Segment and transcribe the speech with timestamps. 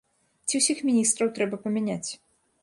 [0.47, 2.09] Ці ўсіх міністраў трэба памяняць?